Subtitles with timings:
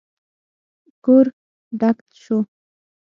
[1.05, 1.25] کور
[1.79, 2.37] ډک شو.